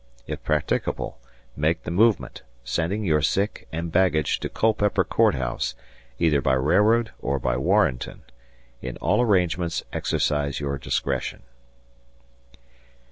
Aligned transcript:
If 0.25 0.41
practicable 0.43 1.19
make 1.55 1.83
the 1.83 1.91
movement, 1.91 2.41
sending 2.63 3.03
your 3.03 3.21
sick 3.21 3.67
and 3.71 3.91
baggage 3.91 4.39
to 4.39 4.49
Culpeper 4.49 5.03
Court 5.03 5.35
House 5.35 5.75
either 6.17 6.41
by 6.41 6.53
railroad 6.53 7.11
or 7.21 7.37
by 7.37 7.55
Warrenton. 7.55 8.23
In 8.81 8.97
all 8.97 9.21
arrangements 9.21 9.83
exercise 9.93 10.59
your 10.59 10.79
discretion. 10.79 11.43